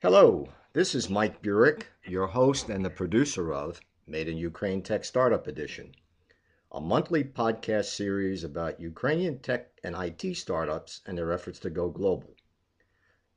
Hello, 0.00 0.46
this 0.74 0.94
is 0.94 1.10
Mike 1.10 1.42
Burek, 1.42 1.88
your 2.04 2.28
host 2.28 2.68
and 2.68 2.84
the 2.84 2.88
producer 2.88 3.52
of 3.52 3.80
Made 4.06 4.28
in 4.28 4.36
Ukraine 4.36 4.80
Tech 4.80 5.04
Startup 5.04 5.44
Edition, 5.48 5.92
a 6.70 6.80
monthly 6.80 7.24
podcast 7.24 7.86
series 7.86 8.44
about 8.44 8.78
Ukrainian 8.78 9.40
tech 9.40 9.72
and 9.82 9.96
IT 9.96 10.36
startups 10.36 11.00
and 11.04 11.18
their 11.18 11.32
efforts 11.32 11.58
to 11.58 11.70
go 11.70 11.88
global. 11.88 12.36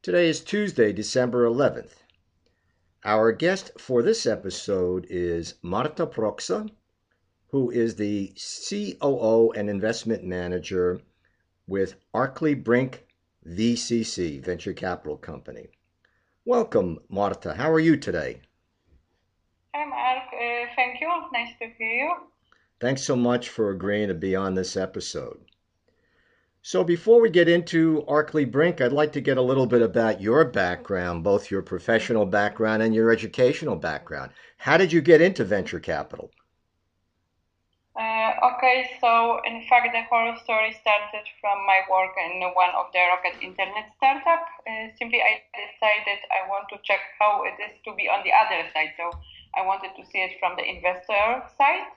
Today 0.04 0.30
is 0.30 0.40
Tuesday, 0.40 0.94
December 0.94 1.46
11th. 1.46 2.04
Our 3.04 3.32
guest 3.32 3.72
for 3.80 4.04
this 4.04 4.28
episode 4.28 5.08
is 5.10 5.56
Marta 5.64 6.06
Proksa, 6.06 6.70
who 7.48 7.72
is 7.72 7.96
the 7.96 8.36
COO 8.38 9.52
and 9.54 9.68
investment 9.68 10.24
manager 10.24 11.02
with 11.66 11.96
Arkley 12.14 12.54
Brinc 12.54 13.00
VCC, 13.48 14.40
Venture 14.40 14.74
Capital 14.74 15.18
Company. 15.18 15.72
Welcome, 16.52 17.00
Marta. 17.08 17.54
How 17.54 17.72
are 17.72 17.80
you 17.80 17.96
today? 17.96 18.42
Hi, 19.74 19.86
Mark. 19.86 20.24
Uh, 20.34 20.68
thank 20.76 21.00
you. 21.00 21.08
Nice 21.32 21.54
to 21.62 21.68
hear 21.78 21.88
you. 21.88 22.14
Thanks 22.82 23.04
so 23.04 23.16
much 23.16 23.48
for 23.48 23.70
agreeing 23.70 24.10
to 24.10 24.14
be 24.14 24.36
on 24.36 24.54
this 24.54 24.76
episode. 24.76 25.40
So, 26.62 26.84
before 26.84 27.22
we 27.22 27.30
get 27.30 27.48
into 27.48 28.04
Arkley 28.06 28.46
Brinc, 28.46 28.82
I'd 28.82 28.92
like 28.92 29.14
to 29.14 29.22
get 29.22 29.38
a 29.38 29.42
little 29.42 29.66
bit 29.66 29.82
about 29.82 30.20
your 30.20 30.44
background, 30.44 31.24
both 31.24 31.50
your 31.50 31.62
professional 31.62 32.26
background 32.26 32.84
and 32.84 32.94
your 32.94 33.12
educational 33.12 33.78
background. 33.78 34.34
How 34.58 34.76
did 34.76 34.92
you 34.92 35.00
get 35.00 35.22
into 35.22 35.46
venture 35.46 35.80
capital? 35.80 36.32
Uh, 38.02 38.34
okay, 38.50 38.98
so 38.98 39.38
in 39.46 39.62
fact, 39.70 39.94
the 39.94 40.02
whole 40.10 40.34
story 40.42 40.74
started 40.74 41.22
from 41.38 41.54
my 41.70 41.86
work 41.86 42.18
in 42.18 42.42
one 42.58 42.74
of 42.74 42.90
the 42.98 43.02
rocket 43.14 43.38
internet 43.46 43.94
startup. 43.94 44.42
Uh, 44.66 44.90
simply, 44.98 45.22
I 45.22 45.38
decided 45.54 46.18
I 46.34 46.50
want 46.50 46.66
to 46.74 46.82
check 46.82 46.98
how 47.22 47.46
it 47.46 47.54
is 47.62 47.78
to 47.86 47.94
be 47.94 48.10
on 48.10 48.26
the 48.26 48.34
other 48.34 48.66
side. 48.74 48.98
So 48.98 49.14
I 49.54 49.62
wanted 49.62 49.94
to 49.94 50.04
see 50.10 50.18
it 50.18 50.34
from 50.42 50.58
the 50.58 50.66
investor 50.66 51.46
side. 51.54 51.94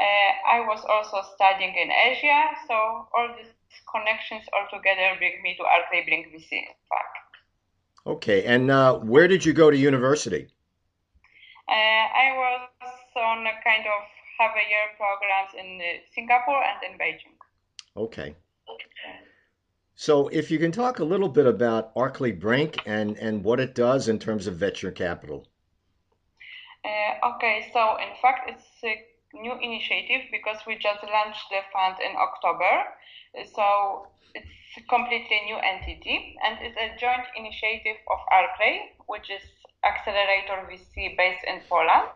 Uh, 0.00 0.32
I 0.56 0.64
was 0.64 0.80
also 0.88 1.20
studying 1.36 1.76
in 1.76 1.92
Asia, 1.92 2.56
so 2.64 2.72
all 3.12 3.28
these 3.36 3.52
connections 3.92 4.48
all 4.56 4.64
together 4.72 5.20
bring 5.20 5.36
me 5.44 5.52
to 5.60 5.68
Arkley 5.68 6.00
Brinc 6.08 6.32
VC. 6.32 6.64
In 6.64 6.80
fact. 6.88 7.20
Okay, 8.06 8.44
and 8.48 8.70
uh, 8.70 8.96
where 9.04 9.28
did 9.28 9.44
you 9.44 9.52
go 9.52 9.70
to 9.70 9.76
university? 9.76 10.48
Uh, 11.68 12.04
I 12.08 12.32
was 12.40 12.88
on 13.20 13.44
a 13.44 13.52
kind 13.60 13.84
of 13.84 14.00
have 14.38 14.52
a 14.52 14.68
year 14.68 14.86
programs 14.96 15.52
in 15.58 15.80
uh, 15.80 16.00
Singapore 16.14 16.62
and 16.62 16.92
in 16.92 16.98
Beijing. 16.98 17.36
Okay. 17.96 18.34
So, 19.94 20.28
if 20.28 20.50
you 20.50 20.58
can 20.58 20.72
talk 20.72 20.98
a 20.98 21.04
little 21.04 21.28
bit 21.28 21.46
about 21.46 21.94
Arkley 21.94 22.32
Brinc 22.38 22.80
and, 22.86 23.16
and 23.18 23.44
what 23.44 23.60
it 23.60 23.74
does 23.74 24.08
in 24.08 24.18
terms 24.18 24.46
of 24.46 24.56
venture 24.56 24.90
capital. 24.90 25.46
Uh, 26.84 27.34
okay, 27.34 27.70
so 27.72 27.96
in 27.98 28.10
fact, 28.20 28.50
it's 28.50 28.64
a 28.82 29.38
new 29.38 29.52
initiative 29.60 30.22
because 30.32 30.58
we 30.66 30.74
just 30.74 31.04
launched 31.04 31.46
the 31.50 31.60
fund 31.72 31.96
in 32.02 32.16
October. 32.16 32.84
So, 33.54 34.08
it's 34.34 34.48
a 34.78 34.82
completely 34.88 35.40
new 35.44 35.56
entity 35.56 36.36
and 36.42 36.58
it's 36.60 36.76
a 36.76 36.98
joint 36.98 37.28
initiative 37.36 38.00
of 38.10 38.18
Arkley, 38.32 38.96
which 39.06 39.30
is 39.30 39.42
accelerator 39.84 40.66
VC 40.70 41.16
based 41.16 41.44
in 41.46 41.60
Poland, 41.68 42.08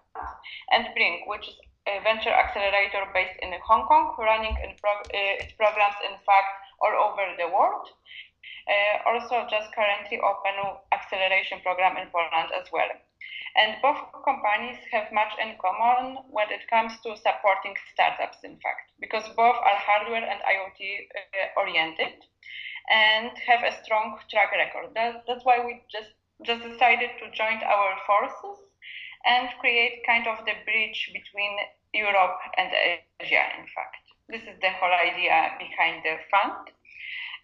and 0.72 0.86
Brinc, 0.96 1.26
which 1.26 1.48
is 1.48 1.54
venture 2.02 2.34
accelerator 2.34 3.06
based 3.14 3.38
in 3.42 3.54
Hong 3.66 3.86
Kong, 3.86 4.14
running 4.18 4.54
in 4.62 4.74
prog- 4.82 5.10
uh, 5.10 5.42
its 5.42 5.52
programs, 5.54 5.98
in 6.02 6.16
fact, 6.26 6.50
all 6.82 6.94
over 6.94 7.24
the 7.38 7.48
world. 7.48 7.86
Uh, 8.66 8.96
also, 9.06 9.46
just 9.48 9.70
currently 9.74 10.18
open 10.18 10.56
acceleration 10.92 11.60
program 11.62 11.96
in 11.96 12.10
Poland 12.10 12.50
as 12.54 12.66
well. 12.72 12.90
And 13.56 13.80
both 13.80 13.96
companies 14.24 14.76
have 14.92 15.10
much 15.12 15.32
in 15.40 15.56
common 15.62 16.18
when 16.28 16.50
it 16.50 16.68
comes 16.68 16.92
to 17.06 17.16
supporting 17.16 17.74
startups, 17.94 18.44
in 18.44 18.58
fact, 18.60 18.92
because 19.00 19.24
both 19.38 19.56
are 19.56 19.78
hardware 19.80 20.26
and 20.26 20.40
IoT 20.42 20.80
uh, 20.82 21.60
oriented 21.60 22.20
and 22.90 23.30
have 23.46 23.64
a 23.64 23.72
strong 23.82 24.18
track 24.30 24.52
record. 24.52 24.92
That, 24.94 25.24
that's 25.26 25.44
why 25.44 25.64
we 25.64 25.82
just 25.90 26.10
just 26.44 26.62
decided 26.62 27.10
to 27.16 27.30
join 27.32 27.56
our 27.64 27.96
forces 28.06 28.60
and 29.26 29.48
create 29.60 30.06
kind 30.06 30.26
of 30.26 30.38
the 30.46 30.54
bridge 30.64 31.10
between 31.12 31.52
Europe 31.92 32.38
and 32.56 32.70
Asia, 33.20 33.44
in 33.58 33.66
fact. 33.74 34.02
This 34.28 34.42
is 34.42 34.58
the 34.60 34.70
whole 34.78 34.94
idea 34.94 35.54
behind 35.58 36.02
the 36.02 36.16
fund. 36.30 36.70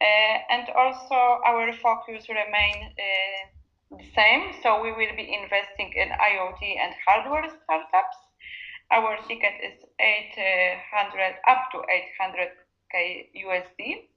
Uh, 0.01 0.37
and 0.51 0.67
also, 0.75 1.43
our 1.47 1.73
focus 1.79 2.27
remain 2.29 2.91
uh, 2.99 3.99
the 3.99 4.05
same. 4.15 4.55
So, 4.63 4.83
we 4.83 4.91
will 4.91 5.15
be 5.15 5.31
investing 5.31 5.93
in 5.95 6.09
IoT 6.11 6.63
and 6.79 6.95
hardware 7.07 7.47
startups. 7.63 8.19
Our 8.91 9.17
ticket 9.29 9.55
is 9.63 9.79
800 9.99 11.39
up 11.49 11.71
to 11.73 11.79
800k 11.87 13.31
USD. 13.47 14.09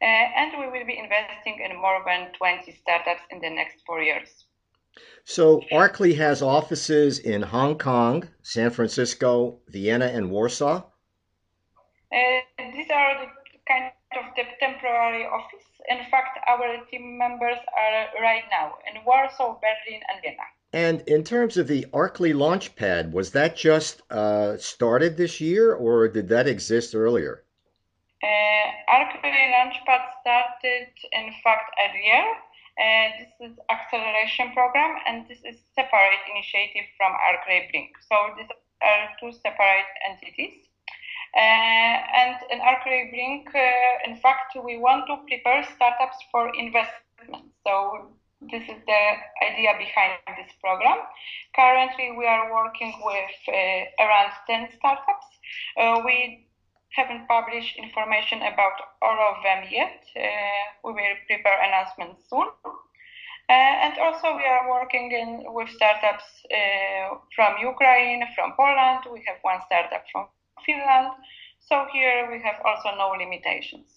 Uh, 0.00 0.04
and 0.04 0.52
we 0.58 0.66
will 0.70 0.86
be 0.86 0.98
investing 0.98 1.58
in 1.58 1.76
more 1.80 2.02
than 2.06 2.32
20 2.34 2.70
startups 2.82 3.22
in 3.30 3.40
the 3.40 3.50
next 3.50 3.78
four 3.86 4.00
years. 4.00 4.47
So, 5.24 5.62
Arkley 5.72 6.16
has 6.16 6.40
offices 6.40 7.18
in 7.18 7.42
Hong 7.42 7.76
Kong, 7.78 8.28
San 8.42 8.70
Francisco, 8.70 9.60
Vienna, 9.68 10.06
and 10.06 10.30
Warsaw? 10.30 10.84
Uh, 12.10 12.40
these 12.58 12.90
are 12.90 13.26
the 13.26 13.30
kind 13.68 13.92
of 14.16 14.34
the 14.36 14.44
temporary 14.58 15.26
office. 15.26 15.66
In 15.90 15.98
fact, 16.10 16.38
our 16.48 16.84
team 16.90 17.18
members 17.18 17.58
are 17.76 18.22
right 18.22 18.44
now 18.50 18.74
in 18.88 19.04
Warsaw, 19.04 19.58
Berlin, 19.60 20.00
and 20.08 20.22
Vienna. 20.22 20.48
And 20.72 21.00
in 21.08 21.24
terms 21.24 21.56
of 21.56 21.66
the 21.66 21.86
Arkley 21.92 22.34
Launchpad, 22.34 23.12
was 23.12 23.32
that 23.32 23.56
just 23.56 24.02
uh, 24.10 24.56
started 24.58 25.16
this 25.16 25.40
year 25.40 25.74
or 25.74 26.08
did 26.08 26.28
that 26.28 26.46
exist 26.46 26.94
earlier? 26.94 27.44
Uh, 28.22 28.92
Arkley 28.92 29.32
Launchpad 29.54 30.02
started, 30.20 30.88
in 31.12 31.32
fact, 31.42 31.70
earlier. 31.84 32.24
This 32.78 33.50
is 33.50 33.58
acceleration 33.70 34.52
program, 34.54 34.96
and 35.06 35.26
this 35.28 35.38
is 35.44 35.58
separate 35.74 36.22
initiative 36.30 36.86
from 36.96 37.12
Arkley 37.18 37.66
Brinc. 37.70 37.90
So 38.06 38.16
these 38.36 38.50
are 38.82 39.10
two 39.20 39.32
separate 39.32 39.90
entities. 40.06 40.68
Uh, 41.36 41.40
and 41.40 42.36
in 42.50 42.58
Arkley 42.60 43.12
Brinc, 43.12 43.54
uh, 43.54 44.10
in 44.10 44.16
fact, 44.16 44.56
we 44.64 44.78
want 44.78 45.06
to 45.08 45.18
prepare 45.26 45.62
startups 45.76 46.16
for 46.30 46.50
investment. 46.54 47.52
So 47.66 48.08
this 48.40 48.62
is 48.62 48.80
the 48.86 49.02
idea 49.44 49.74
behind 49.78 50.22
this 50.38 50.52
program. 50.62 50.98
Currently, 51.54 52.14
we 52.16 52.26
are 52.26 52.52
working 52.52 52.94
with 53.04 53.36
uh, 53.48 54.04
around 54.04 54.32
10 54.46 54.68
startups. 54.78 55.26
Uh, 55.76 56.00
we 56.04 56.47
haven't 56.98 57.24
published 57.36 57.74
information 57.86 58.38
about 58.52 58.76
all 59.06 59.18
of 59.30 59.36
them 59.46 59.60
yet. 59.70 59.98
Uh, 60.16 60.64
we 60.84 60.92
will 60.98 61.16
prepare 61.30 61.58
announcements 61.68 62.18
soon. 62.30 62.48
Uh, 63.50 63.74
and 63.84 63.94
also, 64.04 64.26
we 64.40 64.44
are 64.54 64.64
working 64.76 65.06
in, 65.20 65.30
with 65.56 65.70
startups 65.78 66.26
uh, 66.58 67.16
from 67.34 67.50
Ukraine, 67.72 68.20
from 68.34 68.48
Poland. 68.60 69.00
We 69.14 69.20
have 69.28 69.38
one 69.42 69.60
startup 69.68 70.04
from 70.12 70.26
Finland. 70.66 71.08
So 71.68 71.86
here 71.92 72.28
we 72.30 72.38
have 72.46 72.58
also 72.68 72.88
no 73.02 73.08
limitations. 73.24 73.88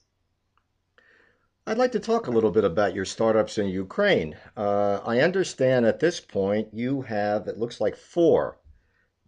I'd 1.68 1.78
like 1.78 1.92
to 1.94 2.00
talk 2.00 2.28
a 2.28 2.32
little 2.32 2.52
bit 2.52 2.64
about 2.64 2.96
your 2.96 3.06
startups 3.06 3.58
in 3.58 3.68
Ukraine. 3.86 4.36
Uh, 4.58 5.00
I 5.06 5.20
understand 5.20 5.86
at 5.86 6.00
this 6.00 6.20
point 6.20 6.68
you 6.74 7.02
have, 7.04 7.48
it 7.48 7.58
looks 7.58 7.80
like 7.80 7.96
four 7.96 8.60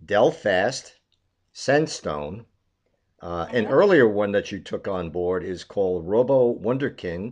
Delfast, 0.03 0.95
Sendstone, 1.53 2.45
uh, 3.23 3.47
an 3.53 3.67
earlier 3.67 4.05
one 4.05 4.33
that 4.33 4.51
you 4.51 4.59
took 4.59 4.85
on 4.85 5.09
board 5.09 5.45
is 5.45 5.63
called 5.63 6.05
Robo 6.05 6.55
Wunderkind, 6.55 7.31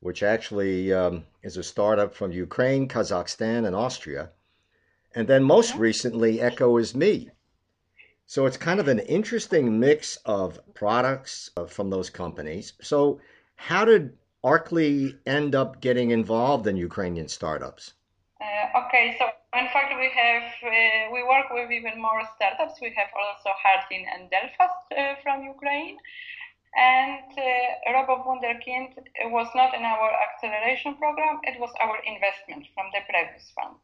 which 0.00 0.22
actually 0.22 0.92
um, 0.92 1.24
is 1.42 1.56
a 1.56 1.62
startup 1.62 2.14
from 2.14 2.30
Ukraine, 2.30 2.86
Kazakhstan, 2.86 3.66
and 3.66 3.74
Austria. 3.74 4.28
And 5.14 5.26
then 5.26 5.42
most 5.44 5.74
recently, 5.76 6.42
Echo 6.42 6.76
is 6.76 6.94
Me. 6.94 7.30
So 8.26 8.44
it's 8.44 8.58
kind 8.58 8.78
of 8.78 8.86
an 8.86 8.98
interesting 8.98 9.80
mix 9.80 10.16
of 10.26 10.60
products 10.74 11.52
uh, 11.56 11.64
from 11.64 11.88
those 11.88 12.10
companies. 12.10 12.74
So, 12.82 13.18
how 13.56 13.86
did 13.86 14.14
Arkley 14.44 15.16
end 15.24 15.54
up 15.54 15.80
getting 15.80 16.10
involved 16.10 16.66
in 16.66 16.76
Ukrainian 16.76 17.28
startups? 17.28 17.94
Uh, 18.42 18.78
okay, 18.80 19.16
so 19.18 19.30
in 19.56 19.68
fact, 19.72 19.94
we 19.96 20.10
have 20.12 20.52
uh, 20.60 21.12
we 21.12 21.22
work 21.24 21.48
with 21.50 21.70
even 21.70 22.00
more 22.00 22.20
startups. 22.36 22.80
We 22.80 22.92
have 22.96 23.08
also 23.16 23.50
Hardin 23.56 24.04
and 24.12 24.28
Delfast 24.30 24.84
uh, 24.92 25.16
from 25.22 25.42
Ukraine, 25.44 25.96
and 26.76 27.24
uh, 27.32 27.92
Robo 27.94 28.24
Wunderkind 28.28 28.92
was 29.32 29.48
not 29.54 29.74
in 29.74 29.82
our 29.82 30.10
acceleration 30.26 30.96
program. 30.96 31.40
It 31.44 31.58
was 31.58 31.72
our 31.80 31.96
investment 32.04 32.66
from 32.74 32.86
the 32.92 33.00
previous 33.08 33.50
fund. 33.56 33.76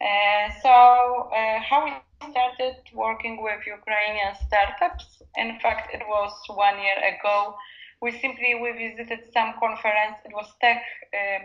Uh, 0.00 0.46
so 0.62 1.30
uh, 1.34 1.58
how 1.60 1.84
we 1.86 2.30
started 2.30 2.76
working 2.94 3.42
with 3.42 3.66
Ukrainian 3.66 4.34
startups? 4.46 5.22
In 5.36 5.58
fact, 5.58 5.94
it 5.94 6.02
was 6.06 6.32
one 6.48 6.78
year 6.78 6.98
ago. 7.14 7.56
We 8.00 8.12
simply 8.12 8.54
we 8.62 8.70
visited 8.72 9.32
some 9.32 9.54
conference. 9.58 10.18
It 10.24 10.32
was 10.32 10.48
Tech 10.60 10.82
uh, 11.14 11.42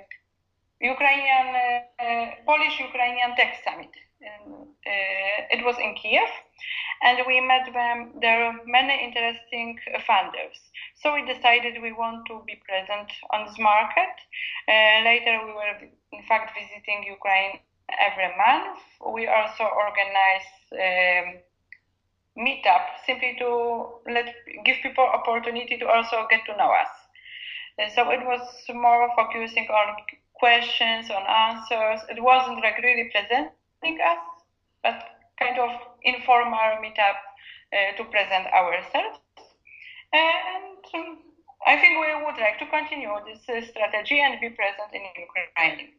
Ukrainian 0.81 1.47
uh, 1.55 2.27
Polish 2.45 2.79
Ukrainian 2.79 3.35
Tech 3.35 3.61
Summit. 3.63 3.91
It 5.55 5.63
was 5.65 5.77
in 5.79 5.95
Kiev, 5.95 6.29
and 7.03 7.17
we 7.27 7.39
met 7.41 7.65
them. 7.73 7.97
There 8.21 8.43
are 8.45 8.55
many 8.65 8.95
interesting 9.07 9.79
funders. 10.07 10.57
So 11.01 11.13
we 11.15 11.25
decided 11.25 11.81
we 11.81 11.93
want 11.93 12.25
to 12.27 12.43
be 12.45 12.55
present 12.67 13.09
on 13.33 13.47
this 13.47 13.59
market. 13.59 14.13
later, 15.09 15.33
we 15.47 15.53
were 15.59 15.75
in 16.11 16.23
fact 16.29 16.51
visiting 16.59 17.03
Ukraine 17.17 17.59
every 18.07 18.31
month. 18.43 18.79
We 19.17 19.27
also 19.27 19.63
organize. 19.85 20.49
Um, 20.85 21.27
meetup 22.37 22.85
simply 23.05 23.35
to 23.37 23.49
let 24.07 24.33
give 24.63 24.77
people 24.81 25.03
opportunity 25.03 25.77
to 25.77 25.87
also 25.87 26.25
get 26.29 26.41
to 26.45 26.55
know 26.55 26.71
us. 26.71 26.93
So 27.95 28.09
it 28.11 28.23
was 28.25 28.41
more 28.73 29.09
focusing 29.15 29.67
on 29.67 29.95
questions, 30.39 31.09
on 31.09 31.23
answers. 31.27 32.01
It 32.09 32.21
wasn't 32.21 32.61
like 32.63 32.77
really 32.81 33.11
presenting 33.11 33.99
us, 34.01 34.23
but 34.83 35.03
kind 35.39 35.59
of 35.59 35.69
informal 36.03 36.79
meetup 36.83 37.19
uh, 37.73 37.97
to 37.97 38.03
present 38.05 38.47
ourselves. 38.47 39.19
And 40.11 40.79
um, 40.95 41.17
I 41.67 41.77
think 41.77 41.99
we 41.99 42.25
would 42.25 42.39
like 42.39 42.57
to 42.59 42.65
continue 42.67 43.09
this 43.27 43.43
uh, 43.47 43.65
strategy 43.69 44.19
and 44.19 44.39
be 44.41 44.49
present 44.49 44.89
in 44.93 45.01
Ukraine. 45.27 45.89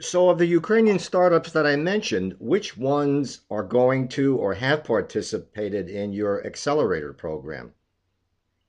So, 0.00 0.28
of 0.30 0.38
the 0.38 0.46
Ukrainian 0.46 1.00
startups 1.00 1.50
that 1.52 1.66
I 1.66 1.74
mentioned, 1.74 2.36
which 2.38 2.76
ones 2.76 3.40
are 3.50 3.64
going 3.64 4.06
to 4.10 4.36
or 4.36 4.54
have 4.54 4.84
participated 4.84 5.88
in 5.88 6.12
your 6.12 6.46
accelerator 6.46 7.12
program? 7.12 7.72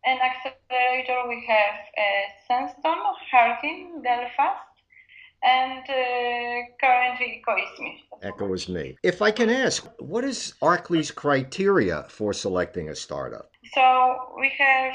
In 0.05 0.17
accelerator, 0.17 1.27
we 1.27 1.45
have 1.47 1.75
uh, 1.95 2.25
Sandstone, 2.47 3.13
Harkin, 3.29 4.01
Delfast, 4.01 4.69
and 5.44 5.83
uh, 5.83 6.59
currently 6.81 7.41
EcoISME. 7.41 8.74
me. 8.74 8.97
If 9.03 9.21
I 9.21 9.31
can 9.31 9.50
ask, 9.50 9.88
what 10.00 10.24
is 10.24 10.53
Arkley's 10.62 11.12
criteria 11.12 12.06
for 12.09 12.33
selecting 12.33 12.89
a 12.89 12.95
startup? 12.95 13.50
So 13.74 14.33
we 14.38 14.51
have 14.57 14.94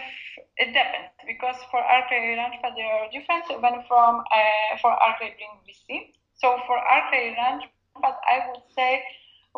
it 0.56 0.67
depends 0.67 1.11
because 1.26 1.56
for 1.70 1.81
Arkley 1.81 2.37
Launchpad 2.37 2.75
there 2.76 2.93
are 2.93 3.11
different 3.11 3.44
even 3.50 3.82
from 3.88 4.20
uh, 4.20 4.79
for 4.81 4.91
Arkley 4.91 5.35
Brinc 5.35 5.55
VC. 5.67 6.12
So 6.37 6.58
for 6.67 6.76
Arkley 6.76 7.37
Launch, 7.37 7.64
but 8.00 8.19
I 8.31 8.49
would 8.49 8.62
say 8.75 9.02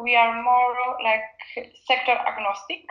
we 0.03 0.15
are 0.17 0.43
more 0.43 0.77
like 1.03 1.25
sector 1.87 2.13
agnostic, 2.13 2.85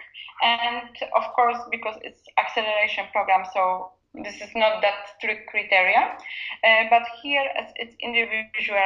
and 0.43 0.89
of 1.15 1.23
course 1.33 1.57
because 1.71 1.97
it's 2.01 2.21
acceleration 2.37 3.05
program, 3.11 3.45
so 3.53 3.91
this 4.23 4.41
is 4.41 4.49
not 4.55 4.81
that 4.81 5.09
strict 5.17 5.49
criteria. 5.49 6.17
Uh, 6.63 6.83
but 6.89 7.03
here, 7.21 7.47
as 7.57 7.71
it's 7.75 7.95
individual 8.01 8.79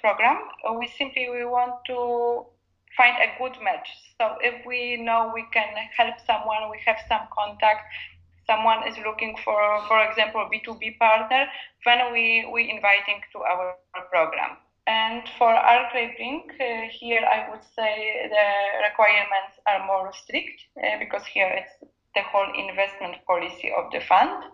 program, 0.00 0.38
we 0.78 0.88
simply 0.98 1.28
we 1.30 1.44
want 1.44 1.74
to 1.86 2.46
find 2.96 3.16
a 3.22 3.30
good 3.38 3.56
match. 3.62 3.88
So 4.18 4.36
if 4.40 4.66
we 4.66 4.96
know 4.96 5.30
we 5.34 5.44
can 5.52 5.68
help 5.96 6.14
someone, 6.26 6.70
we 6.70 6.78
have 6.86 6.98
some 7.08 7.26
contact, 7.32 7.82
someone 8.46 8.86
is 8.86 8.96
looking 9.06 9.36
for, 9.44 9.60
for 9.88 9.98
example, 10.08 10.48
B2B 10.52 10.98
partner, 10.98 11.46
then 11.86 12.12
we, 12.12 12.48
we 12.52 12.70
inviting 12.70 13.22
to 13.32 13.38
our 13.38 13.76
program. 14.10 14.56
And 14.86 15.22
for 15.38 15.54
Arkley 15.54 16.16
Brinc, 16.18 16.50
uh, 16.58 16.88
here 16.90 17.22
I 17.22 17.48
would 17.48 17.62
say 17.76 18.28
the 18.28 18.46
requirements 18.88 19.54
are 19.68 19.86
more 19.86 20.12
strict 20.12 20.60
uh, 20.82 20.98
because 20.98 21.24
here 21.26 21.46
it's 21.46 21.92
the 22.14 22.22
whole 22.22 22.50
investment 22.56 23.16
policy 23.26 23.70
of 23.76 23.90
the 23.92 24.00
fund. 24.00 24.44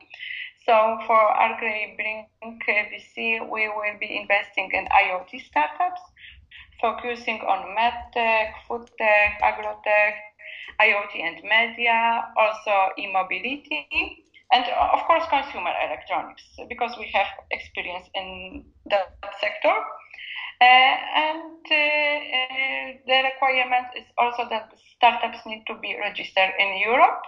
So 0.67 0.99
for 1.07 1.15
Arkley 1.15 1.97
Brinc 1.97 2.27
VC, 2.67 3.49
we 3.49 3.69
will 3.69 3.97
be 4.01 4.19
investing 4.21 4.71
in 4.73 4.87
IoT 4.87 5.45
startups, 5.47 6.01
focusing 6.81 7.41
on 7.41 7.77
medtech, 7.77 8.53
foodtech, 8.69 9.39
agrotech, 9.43 10.15
IoT 10.81 11.23
and 11.23 11.43
media, 11.45 12.27
also 12.37 12.91
e-mobility, 12.99 14.25
and 14.53 14.65
of 14.93 15.01
course 15.07 15.25
consumer 15.31 15.73
electronics, 15.87 16.43
because 16.69 16.97
we 16.99 17.11
have 17.15 17.27
experience 17.51 18.09
in 18.15 18.65
that 18.91 19.17
sector. 19.41 19.75
Uh, 20.59 20.65
and 20.65 21.61
uh, 21.71 21.77
uh, 21.77 22.93
the 23.07 23.23
requirement 23.29 23.87
is 23.95 24.07
also 24.17 24.49
that 24.49 24.73
startups 24.97 25.45
need 25.45 25.63
to 25.67 25.75
be 25.83 25.95
registered 26.01 26.53
in 26.59 26.79
Europe. 26.79 27.23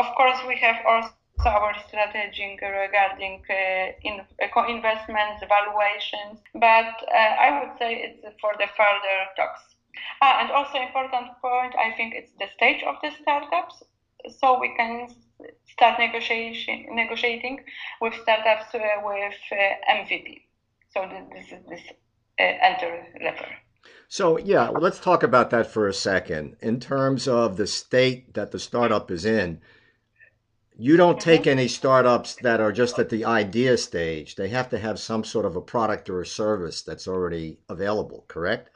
Of 0.00 0.14
course, 0.16 0.38
we 0.48 0.56
have 0.56 0.78
also 0.86 1.12
our 1.44 1.74
strategy 1.86 2.58
regarding 2.62 3.42
uh, 3.50 4.08
in, 4.08 4.20
uh, 4.20 4.46
co-investments, 4.54 5.44
valuations, 5.56 6.40
but 6.54 6.94
uh, 7.04 7.44
I 7.46 7.48
would 7.60 7.78
say 7.78 7.90
it's 8.04 8.40
for 8.40 8.52
the 8.56 8.68
further 8.78 9.16
talks. 9.36 9.60
Ah, 10.22 10.40
and 10.40 10.50
also 10.52 10.78
important 10.78 11.28
point, 11.42 11.74
I 11.76 11.92
think 11.98 12.14
it's 12.14 12.32
the 12.38 12.48
stage 12.56 12.82
of 12.82 12.94
the 13.02 13.10
startups. 13.20 13.82
So 14.38 14.58
we 14.58 14.74
can 14.74 15.08
start 15.68 15.98
negotiation, 15.98 16.86
negotiating 16.92 17.60
with 18.00 18.14
startups 18.22 18.74
uh, 18.74 18.80
with 19.04 19.40
uh, 19.52 19.96
MVP. 19.98 20.28
So 20.94 20.98
this 21.34 21.52
is 21.52 21.60
this 21.68 21.84
uh, 22.38 22.68
enter 22.68 23.06
level. 23.22 23.50
So 24.08 24.38
yeah, 24.38 24.70
well, 24.70 24.82
let's 24.82 24.98
talk 24.98 25.22
about 25.22 25.50
that 25.50 25.66
for 25.66 25.86
a 25.86 25.94
second. 25.94 26.56
In 26.60 26.80
terms 26.80 27.28
of 27.28 27.58
the 27.58 27.66
state 27.66 28.32
that 28.32 28.50
the 28.50 28.58
startup 28.58 29.10
is 29.10 29.26
in, 29.26 29.60
you 30.80 30.96
don't 30.96 31.18
mm-hmm. 31.18 31.30
take 31.30 31.46
any 31.46 31.68
startups 31.68 32.36
that 32.36 32.58
are 32.58 32.72
just 32.72 32.98
at 32.98 33.10
the 33.10 33.26
idea 33.26 33.76
stage. 33.76 34.34
They 34.34 34.48
have 34.48 34.70
to 34.70 34.78
have 34.78 34.98
some 34.98 35.24
sort 35.24 35.44
of 35.44 35.54
a 35.54 35.60
product 35.60 36.08
or 36.08 36.22
a 36.22 36.26
service 36.26 36.80
that's 36.80 37.06
already 37.06 37.58
available, 37.68 38.24
correct? 38.28 38.70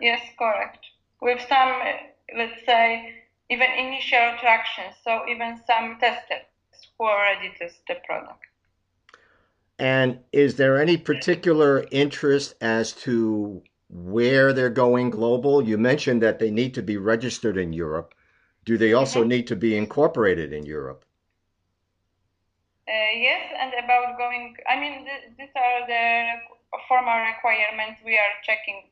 Yes, 0.00 0.22
correct. 0.38 0.78
With 1.20 1.38
some, 1.46 1.82
let's 2.34 2.64
say, 2.64 3.22
even 3.50 3.70
initial 3.70 4.32
traction, 4.40 4.84
so 5.04 5.24
even 5.28 5.60
some 5.66 5.98
testers 6.00 6.46
who 6.98 7.04
already 7.04 7.52
test 7.58 7.80
the 7.86 7.96
product. 8.06 8.40
And 9.78 10.20
is 10.32 10.56
there 10.56 10.80
any 10.80 10.96
particular 10.96 11.86
interest 11.90 12.54
as 12.62 12.94
to 13.04 13.62
where 13.90 14.54
they're 14.54 14.70
going 14.70 15.10
global? 15.10 15.60
You 15.60 15.76
mentioned 15.76 16.22
that 16.22 16.38
they 16.38 16.50
need 16.50 16.72
to 16.74 16.82
be 16.82 16.96
registered 16.96 17.58
in 17.58 17.74
Europe. 17.74 18.14
Do 18.64 18.78
they 18.78 18.94
also 18.94 19.20
mm-hmm. 19.20 19.28
need 19.28 19.46
to 19.48 19.56
be 19.56 19.76
incorporated 19.76 20.54
in 20.54 20.64
Europe? 20.64 21.04
Uh, 22.86 23.12
yes, 23.18 23.52
and 23.58 23.74
about 23.82 24.16
going, 24.16 24.56
I 24.68 24.78
mean, 24.78 25.04
th- 25.04 25.34
these 25.36 25.54
are 25.56 25.86
the 25.86 26.26
formal 26.88 27.18
requirements 27.26 28.00
we 28.04 28.16
are 28.16 28.34
checking 28.44 28.90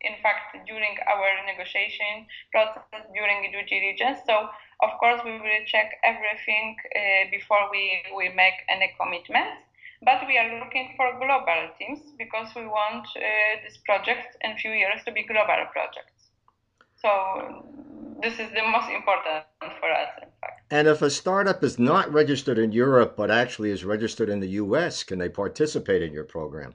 in 0.00 0.14
fact, 0.22 0.56
during 0.66 0.94
our 1.08 1.28
negotiation 1.46 2.26
process, 2.52 2.84
during 3.14 3.50
due 3.50 3.64
diligence. 3.66 4.20
So, 4.26 4.48
of 4.82 4.90
course, 5.00 5.20
we 5.24 5.32
will 5.32 5.62
check 5.66 5.98
everything 6.04 6.76
uh, 6.94 7.30
before 7.30 7.68
we, 7.70 8.02
we 8.16 8.28
make 8.30 8.54
any 8.68 8.92
commitments. 9.00 9.62
But 10.04 10.26
we 10.28 10.36
are 10.36 10.60
looking 10.60 10.92
for 10.96 11.16
global 11.18 11.72
teams 11.78 12.12
because 12.18 12.54
we 12.54 12.66
want 12.66 13.06
uh, 13.16 13.22
this 13.64 13.78
project 13.86 14.36
in 14.42 14.56
few 14.58 14.72
years 14.72 15.00
to 15.06 15.12
be 15.12 15.24
global 15.24 15.64
projects. 15.72 16.28
So 17.00 17.64
this 18.22 18.38
is 18.38 18.52
the 18.52 18.62
most 18.68 18.90
important 18.92 19.46
for 19.80 19.90
us. 19.90 20.10
And 20.70 20.88
if 20.88 21.00
a 21.00 21.10
startup 21.10 21.62
is 21.62 21.78
not 21.78 22.12
registered 22.12 22.58
in 22.58 22.72
Europe 22.72 23.16
but 23.16 23.30
actually 23.30 23.70
is 23.70 23.84
registered 23.84 24.28
in 24.28 24.40
the 24.40 24.48
U.S., 24.64 25.04
can 25.04 25.18
they 25.18 25.28
participate 25.28 26.02
in 26.02 26.12
your 26.12 26.24
program? 26.24 26.74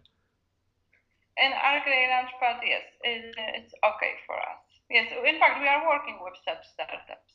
In 1.37 1.51
Arkley 1.51 2.07
Launchpad, 2.07 2.59
yes, 2.63 2.83
it's 3.03 3.73
okay 3.83 4.13
for 4.25 4.35
us. 4.35 4.61
Yes, 4.89 5.11
in 5.25 5.39
fact, 5.39 5.59
we 5.59 5.67
are 5.67 5.87
working 5.87 6.19
with 6.23 6.33
such 6.45 6.65
startups. 6.73 7.33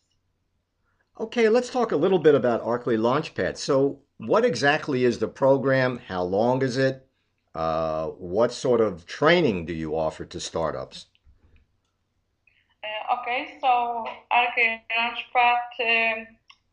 Okay, 1.19 1.49
let's 1.49 1.71
talk 1.71 1.93
a 1.93 1.97
little 1.97 2.19
bit 2.19 2.35
about 2.35 2.63
Arkley 2.63 2.99
Launchpad. 2.99 3.57
So, 3.57 4.01
what 4.19 4.45
exactly 4.45 5.05
is 5.05 5.19
the 5.19 5.29
program? 5.29 5.99
How 6.07 6.23
long 6.23 6.63
is 6.63 6.77
it? 6.77 7.09
Uh, 7.55 8.09
what 8.09 8.53
sort 8.53 8.83
of 8.83 9.07
training 9.07 9.65
do 9.65 9.73
you 9.73 9.97
offer 9.97 10.27
to 10.27 10.39
startups? 10.39 11.07
Uh, 12.85 13.21
okay, 13.21 13.59
so 13.61 14.05
Arkley 14.31 14.81
Launchpad. 14.97 16.19
Um, 16.21 16.27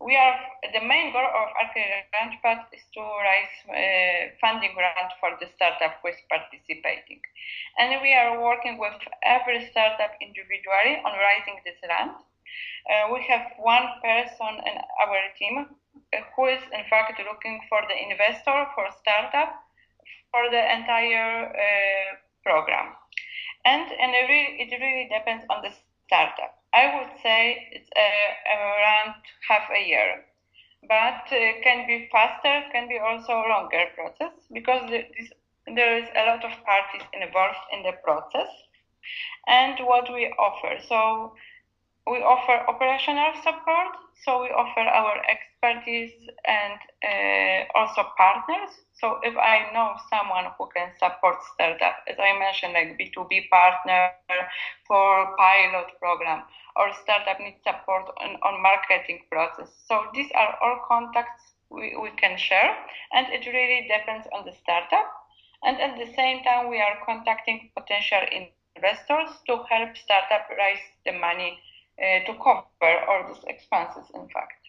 we 0.04 0.16
are 0.16 0.36
the 0.76 0.84
main 0.84 1.12
goal 1.14 1.24
of 1.24 1.48
Arkley 1.56 1.88
Launchpad 2.12 2.68
is 2.76 2.84
to 2.94 3.02
raise 3.02 3.56
uh, 3.72 4.36
funding 4.42 4.76
grant 4.76 5.12
for 5.20 5.32
the 5.40 5.48
startup 5.56 6.00
who 6.02 6.10
is 6.12 6.20
participating, 6.28 7.22
and 7.80 8.02
we 8.02 8.14
are 8.14 8.42
working 8.42 8.78
with 8.78 9.00
every 9.24 9.68
startup 9.72 10.12
individually 10.20 11.00
on 11.08 11.14
raising 11.16 11.58
this 11.64 11.80
grant. 11.80 12.20
Uh, 12.90 13.14
we 13.14 13.24
have 13.24 13.56
one 13.60 13.88
person 14.04 14.54
in 14.68 14.76
our 15.04 15.20
team 15.40 15.66
uh, 15.68 16.18
who 16.36 16.48
is 16.52 16.64
in 16.76 16.84
fact 16.90 17.16
looking 17.24 17.62
for 17.70 17.80
the 17.88 17.96
investor 17.96 18.68
for 18.76 18.86
startup 19.00 19.64
for 20.32 20.50
the 20.52 20.64
entire 20.76 21.48
uh, 21.48 22.10
program, 22.44 22.92
and 23.64 23.88
and 23.88 24.12
it 24.12 24.28
really, 24.28 24.52
it 24.64 24.70
really 24.80 25.08
depends 25.08 25.46
on 25.50 25.64
the 25.64 25.72
startup. 26.08 26.63
I 26.74 26.98
would 26.98 27.12
say 27.22 27.68
it's 27.72 27.90
uh, 27.96 28.58
around 28.58 29.16
half 29.48 29.70
a 29.70 29.88
year, 29.88 30.26
but 30.88 31.24
uh, 31.32 31.62
can 31.64 31.88
be 31.88 32.10
faster, 32.12 32.64
can 32.72 32.88
be 32.90 32.98
also 32.98 33.34
longer 33.48 33.86
process 33.96 34.34
because 34.52 34.90
this 34.90 35.06
there 35.68 35.98
is 35.98 36.10
a 36.16 36.26
lot 36.26 36.44
of 36.44 36.52
parties 36.66 37.08
involved 37.14 37.64
in 37.72 37.84
the 37.84 37.94
process. 38.04 38.50
And 39.48 39.80
what 39.86 40.12
we 40.12 40.34
offer. 40.40 40.78
So 40.88 41.36
we 42.08 42.20
offer 42.20 42.64
operational 42.68 43.32
support. 43.44 43.96
So 44.26 44.44
we 44.44 44.50
offer 44.50 44.82
our 44.82 45.20
expertise 45.28 46.14
and 46.48 46.80
uh, 47.04 47.66
also 47.76 48.08
partners. 48.18 48.72
So 48.94 49.20
if 49.24 49.36
I 49.36 49.72
know 49.74 49.96
someone 50.12 50.52
who 50.58 50.70
can 50.76 50.92
support 51.00 51.38
startup, 51.54 52.04
as 52.08 52.16
I 52.20 52.38
mentioned, 52.40 52.74
like 52.74 53.00
B2B 53.00 53.50
partner 53.50 54.12
for 54.88 55.36
pilot 55.38 55.68
program, 56.00 56.44
or 56.76 56.92
startup 57.04 57.40
needs 57.40 57.60
support 57.64 58.08
on, 58.22 58.36
on 58.44 58.62
marketing 58.62 59.24
process. 59.32 59.72
So 59.88 60.08
these 60.14 60.32
are 60.36 60.56
all 60.62 60.80
contacts 60.88 61.54
we, 61.70 61.96
we 62.00 62.12
can 62.16 62.38
share, 62.38 62.76
and 63.14 63.28
it 63.32 63.46
really 63.48 63.88
depends 63.88 64.28
on 64.32 64.46
the 64.46 64.54
startup. 64.62 65.08
And 65.64 65.80
at 65.80 65.98
the 65.98 66.12
same 66.14 66.44
time, 66.44 66.70
we 66.70 66.80
are 66.80 67.00
contacting 67.06 67.72
potential 67.76 68.24
investors 68.32 69.32
to 69.48 69.64
help 69.70 69.96
startup 69.98 70.48
raise 70.58 70.84
the 71.06 71.14
money 71.14 71.60
to 72.00 72.34
cover 72.44 72.66
all 73.08 73.28
these 73.28 73.44
expenses, 73.48 74.06
in 74.14 74.28
fact. 74.30 74.64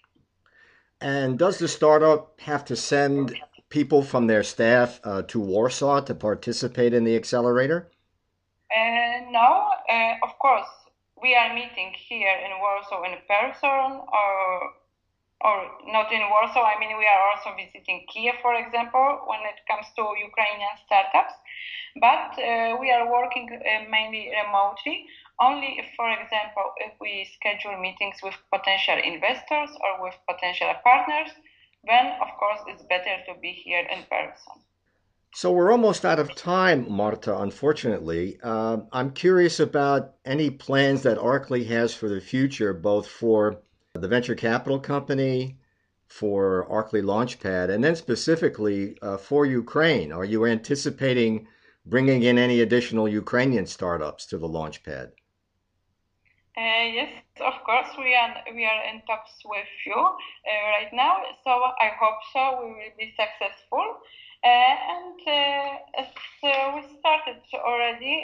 And 1.01 1.39
does 1.39 1.59
the 1.59 1.69
startup 1.69 2.41
have 2.41 2.65
to 2.67 2.77
send 2.77 3.37
people 3.69 4.03
from 4.03 4.27
their 4.27 4.43
staff 4.43 5.01
uh, 5.05 5.23
to 5.23 5.41
Warsaw 5.41 6.01
to 6.03 6.15
participate 6.15 6.95
in 6.95 7.05
the 7.05 7.17
accelerator? 7.17 7.91
Uh, 8.75 9.31
no, 9.31 9.69
uh, 9.91 10.15
of 10.23 10.39
course. 10.39 10.69
We 11.21 11.35
are 11.35 11.55
meeting 11.55 11.93
here 11.97 12.37
in 12.45 12.53
Warsaw 12.61 13.03
in 13.05 13.19
person 13.27 14.01
or 14.13 14.73
or 15.41 15.57
not 15.87 16.13
in 16.13 16.23
Warsaw. 16.31 16.63
I 16.63 16.79
mean, 16.79 16.97
we 16.97 17.07
are 17.07 17.23
also 17.31 17.51
visiting 17.57 18.07
Kiev, 18.13 18.35
for 18.41 18.55
example, 18.55 19.25
when 19.27 19.41
it 19.51 19.59
comes 19.69 19.87
to 19.97 20.03
Ukrainian 20.29 20.75
startups. 20.87 21.35
But 22.01 22.39
uh, 22.39 22.77
we 22.81 22.91
are 22.91 23.11
working 23.11 23.47
uh, 23.51 23.89
mainly 23.91 24.31
remotely. 24.31 25.07
Only 25.41 25.79
if, 25.79 25.87
for 25.97 26.11
example, 26.11 26.67
if 26.79 26.93
we 27.01 27.29
schedule 27.35 27.77
meetings 27.79 28.19
with 28.23 28.35
potential 28.53 28.99
investors 29.03 29.71
or 29.85 30.03
with 30.03 30.15
potential 30.29 30.73
partners, 30.83 31.31
then 31.87 32.07
of 32.23 32.29
course 32.39 32.61
it's 32.67 32.83
better 32.85 33.17
to 33.27 33.39
be 33.41 33.53
here 33.53 33.85
in 33.91 34.03
person. 34.05 34.63
So 35.35 35.51
we're 35.51 35.73
almost 35.73 36.05
out 36.05 36.21
of 36.21 36.35
time, 36.37 36.87
Marta, 36.91 37.37
unfortunately. 37.37 38.39
Uh, 38.41 38.79
I'm 38.93 39.11
curious 39.11 39.59
about 39.59 40.15
any 40.25 40.49
plans 40.49 41.03
that 41.03 41.19
Arkley 41.19 41.67
has 41.67 41.93
for 41.93 42.09
the 42.09 42.21
future, 42.21 42.73
both 42.73 43.09
for 43.09 43.61
the 43.95 44.09
venture 44.09 44.35
capital 44.35 44.81
company, 44.81 45.57
for 46.09 46.67
Arkley 46.69 47.03
Launchpad, 47.03 47.71
and 47.71 47.83
then 47.83 47.97
specifically 47.97 48.99
uh, 49.03 49.17
for 49.17 49.47
Ukraine. 49.47 50.13
Are 50.13 50.25
you 50.25 50.47
anticipating 50.47 51.47
bringing 51.87 52.23
in 52.23 52.39
any 52.39 52.61
additional 52.61 53.09
Ukrainian 53.09 53.67
startups 53.67 54.27
to 54.27 54.39
the 54.39 54.49
Launchpad? 54.49 55.13
Uh, 56.57 56.87
yes, 56.99 57.11
of 57.41 57.55
course, 57.65 57.89
we 57.99 58.15
are 58.15 58.35
we 58.55 58.65
are 58.65 58.83
in 58.91 59.03
talks 59.09 59.35
with 59.45 59.73
you 59.87 59.95
uh, 59.95 60.63
right 60.75 60.93
now. 60.93 61.15
So 61.43 61.51
I 61.51 61.91
hope 61.99 62.21
so. 62.33 62.43
We 62.63 62.71
will 62.79 62.97
be 62.99 63.15
successful. 63.17 63.87
Uh, 64.45 64.75
and 64.95 65.19
uh, 65.27 66.03
uh, 66.03 66.77
we 66.77 66.83
started 66.99 67.41
already, 67.55 68.15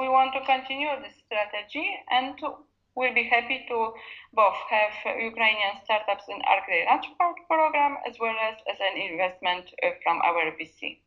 we 0.00 0.08
want 0.08 0.32
to 0.32 0.40
continue 0.46 0.88
this 1.02 1.14
strategy 1.26 1.86
and 2.10 2.38
to 2.38 2.56
We'll 2.94 3.14
be 3.14 3.24
happy 3.24 3.64
to 3.68 3.92
both 4.34 4.58
have 4.68 4.92
Ukrainian 5.18 5.74
startups 5.84 6.24
in 6.28 6.38
Arkley 6.40 6.84
Launchpad 6.86 7.34
program 7.48 7.96
as 8.06 8.16
well 8.20 8.34
as, 8.48 8.56
as 8.70 8.78
an 8.80 9.00
investment 9.00 9.64
uh, 9.82 9.90
from 10.02 10.20
our 10.22 10.52
VC. 10.58 10.98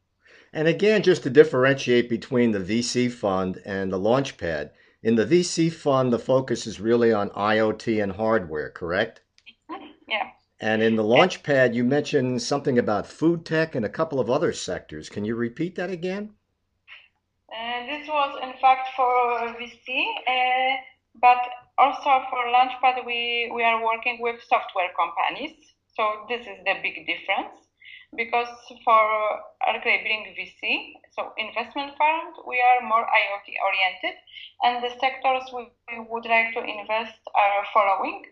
And 0.51 0.68
again, 0.68 1.04
just 1.04 1.24
to 1.24 1.30
differentiate 1.30 2.10
between 2.10 2.51
the 2.51 2.60
VC 2.60 3.12
fund 3.12 3.62
and 3.65 3.92
the 3.92 4.00
Launchpad, 4.00 4.72
in 5.04 5.15
the 5.15 5.25
VC 5.25 5.72
fund, 5.72 6.12
the 6.12 6.18
focus 6.18 6.65
is 6.65 6.80
really 6.80 7.13
on 7.13 7.30
IoT 7.30 8.01
and 8.01 8.13
hardware, 8.13 8.72
correct? 8.72 9.22
Mm-hmm. 9.70 9.86
Yeah. 10.08 10.30
And 10.60 10.82
in 10.82 10.96
the 10.96 11.04
Launchpad, 11.04 11.75
you 11.75 11.84
mentioned 11.84 12.42
something 12.42 12.80
about 12.80 13.06
food 13.06 13.46
tech 13.46 13.75
and 13.75 13.86
a 13.86 13.89
couple 13.89 14.20
of 14.20 14.32
other 14.32 14.51
sectors. 14.51 15.10
Can 15.10 15.24
you 15.24 15.36
repeat 15.36 15.75
that 15.75 15.92
again? 15.92 16.34
Uh, 17.54 17.86
this 17.86 18.08
was, 18.08 18.39
in 18.42 18.54
fact, 18.60 18.89
for 18.96 19.54
VC, 19.60 20.06
uh, 20.27 20.77
but 21.22 21.41
also 21.77 22.25
for 22.29 22.41
Launchpad, 22.51 23.05
we, 23.05 23.51
we 23.53 23.63
are 23.63 23.84
working 23.84 24.19
with 24.22 24.41
software 24.48 24.91
companies. 24.98 25.55
So 25.95 26.25
this 26.27 26.41
is 26.41 26.60
the 26.65 26.75
big 26.84 27.07
difference 27.07 27.55
because 28.15 28.48
for 28.84 29.03
Arkley 29.67 30.03
Brinc 30.03 30.36
VC, 30.36 30.93
so 31.12 31.34
investment 31.38 31.98
fund, 31.98 32.36
we 32.48 32.62
are 32.62 32.88
more 32.88 33.03
IoT 33.03 33.48
oriented, 33.63 34.15
and 34.63 34.84
the 34.84 34.91
sectors 35.00 35.43
we 35.53 35.67
would 36.10 36.25
like 36.25 36.53
to 36.53 36.63
invest 36.63 37.19
are 37.36 37.65
following: 37.74 38.24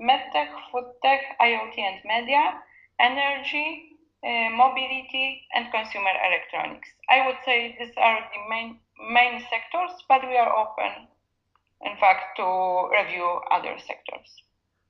medtech, 0.00 0.50
foodtech, 0.70 1.22
IoT 1.40 1.78
and 1.78 2.00
media, 2.04 2.62
energy, 3.00 3.98
uh, 4.24 4.50
mobility, 4.50 5.46
and 5.54 5.70
consumer 5.72 6.14
electronics. 6.26 6.88
I 7.10 7.26
would 7.26 7.38
say 7.44 7.76
these 7.78 7.94
are 7.96 8.20
the 8.20 8.40
main 8.50 8.78
main 9.10 9.40
sectors, 9.50 9.92
but 10.08 10.22
we 10.28 10.36
are 10.36 10.50
open 10.54 11.08
in 11.80 11.96
fact, 12.00 12.36
to 12.36 12.88
review 12.90 13.40
other 13.50 13.76
sectors. 13.78 14.42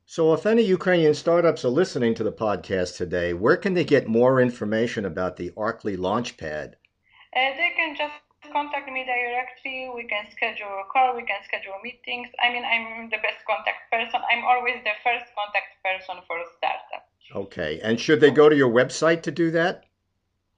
So, 0.06 0.32
if 0.32 0.46
any 0.46 0.62
Ukrainian 0.62 1.12
startups 1.12 1.64
are 1.64 1.68
listening 1.68 2.14
to 2.14 2.24
the 2.24 2.32
podcast 2.32 2.96
today, 2.96 3.34
where 3.34 3.58
can 3.58 3.74
they 3.74 3.84
get 3.84 4.08
more 4.08 4.40
information 4.40 5.04
about 5.04 5.36
the 5.36 5.50
Arkley 5.50 5.98
Launchpad? 5.98 6.74
Uh, 7.36 7.50
they 7.60 7.72
can 7.76 7.94
just 7.94 8.14
contact 8.50 8.90
me 8.90 9.04
directly. 9.04 9.90
We 9.94 10.04
can 10.04 10.24
schedule 10.32 10.80
a 10.80 10.88
call. 10.90 11.14
We 11.14 11.24
can 11.24 11.44
schedule 11.44 11.76
meetings. 11.84 12.28
I 12.42 12.48
mean, 12.52 12.64
I'm 12.64 13.10
the 13.10 13.18
best 13.18 13.44
contact 13.46 13.92
person. 13.92 14.20
I'm 14.32 14.44
always 14.44 14.80
the 14.82 14.96
first 15.04 15.26
contact 15.36 15.76
person 15.84 16.24
for 16.26 16.38
a 16.38 16.48
startup. 16.56 17.04
Okay. 17.34 17.80
And 17.82 18.00
should 18.00 18.20
they 18.20 18.30
go 18.30 18.48
to 18.48 18.56
your 18.56 18.72
website 18.72 19.22
to 19.24 19.30
do 19.30 19.50
that? 19.50 19.84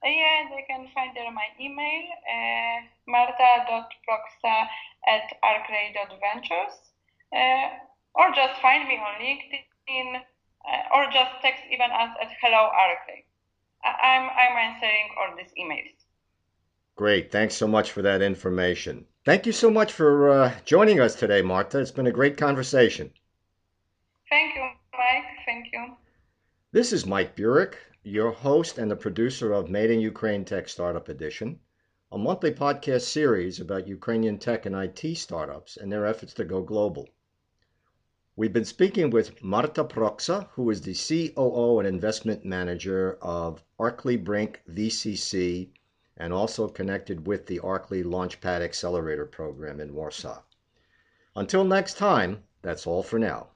Uh, 0.03 0.09
yeah, 0.09 0.49
they 0.49 0.63
can 0.65 0.87
find 0.95 1.11
there 1.13 1.29
my 1.31 1.45
email, 1.59 2.03
uh, 2.25 2.77
marta.proksa 3.05 4.55
at 5.07 5.23
arkley.ventures, 5.43 6.73
uh, 7.35 7.69
or 8.15 8.31
just 8.35 8.61
find 8.61 8.87
me 8.87 8.95
on 8.95 9.21
LinkedIn, 9.21 10.15
uh, 10.15 10.95
or 10.95 11.05
just 11.11 11.31
text 11.41 11.63
even 11.71 11.89
us 11.91 12.15
at 12.21 12.29
hello 12.41 12.69
Arkley. 12.69 13.25
I'm, 13.83 14.29
I'm 14.29 14.57
answering 14.57 15.09
all 15.17 15.35
these 15.35 15.51
emails. 15.59 15.95
Great. 16.95 17.31
Thanks 17.31 17.55
so 17.55 17.67
much 17.67 17.91
for 17.91 18.03
that 18.03 18.21
information. 18.21 19.05
Thank 19.25 19.45
you 19.45 19.51
so 19.51 19.71
much 19.71 19.93
for 19.93 20.29
uh, 20.29 20.53
joining 20.65 20.99
us 20.99 21.15
today, 21.15 21.41
Marta. 21.41 21.79
It's 21.79 21.91
been 21.91 22.07
a 22.07 22.11
great 22.11 22.37
conversation. 22.37 23.11
Thank 24.29 24.55
you, 24.55 24.61
Mike. 24.93 25.25
Thank 25.45 25.67
you. 25.73 25.95
This 26.71 26.93
is 26.93 27.05
Mike 27.05 27.35
Burek 27.35 27.75
your 28.03 28.31
host 28.31 28.79
and 28.79 28.89
the 28.89 28.95
producer 28.95 29.53
of 29.53 29.69
Made 29.69 29.91
in 29.91 30.01
Ukraine 30.01 30.43
Tech 30.43 30.67
Startup 30.67 31.07
Edition, 31.07 31.59
a 32.13 32.17
monthly 32.17 32.51
podcast 32.51 33.03
series 33.03 33.61
about 33.61 33.87
Ukrainian 33.87 34.37
tech 34.37 34.65
and 34.65 34.75
IT 34.75 35.15
startups 35.15 35.77
and 35.77 35.89
their 35.89 36.05
efforts 36.05 36.33
to 36.33 36.43
go 36.43 36.61
global. 36.61 37.07
We've 38.35 38.51
been 38.51 38.65
speaking 38.65 39.11
with 39.11 39.41
Marta 39.41 39.85
Proksa, 39.85 40.49
who 40.49 40.69
is 40.69 40.81
the 40.81 40.93
COO 40.93 41.79
and 41.79 41.87
investment 41.87 42.43
manager 42.43 43.17
of 43.21 43.63
Arkley 43.79 44.21
Brinc 44.21 44.57
VCC 44.69 45.69
and 46.17 46.33
also 46.33 46.67
connected 46.67 47.25
with 47.25 47.45
the 47.45 47.61
Arkley 47.61 48.03
Launchpad 48.03 48.59
Accelerator 48.59 49.25
program 49.25 49.79
in 49.79 49.93
Warsaw. 49.93 50.41
Until 51.37 51.63
next 51.63 51.93
time, 51.93 52.43
that's 52.61 52.85
all 52.85 53.03
for 53.03 53.19
now. 53.19 53.47